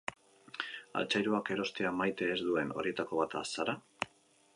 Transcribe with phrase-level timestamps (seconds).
[1.01, 3.77] Altzairuak erostea maite ez duen horietako bat zara?